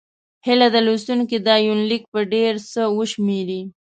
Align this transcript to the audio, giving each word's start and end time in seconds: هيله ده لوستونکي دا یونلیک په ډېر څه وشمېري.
هيله 0.45 0.67
ده 0.73 0.79
لوستونکي 0.85 1.37
دا 1.47 1.55
یونلیک 1.67 2.03
په 2.13 2.19
ډېر 2.33 2.53
څه 2.71 2.81
وشمېري. 2.97 3.61